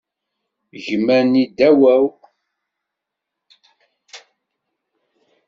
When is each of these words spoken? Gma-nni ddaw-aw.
Gma-nni 0.83 1.43
ddaw-aw. 1.49 2.05